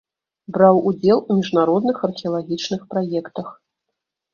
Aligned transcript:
Браў 0.55 0.79
удзел 0.93 1.21
у 1.29 1.37
міжнародных 1.41 2.03
археалагічных 2.11 2.81
праектах. 2.97 3.59